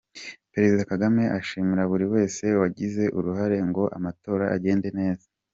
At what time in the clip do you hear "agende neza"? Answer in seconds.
4.55-5.27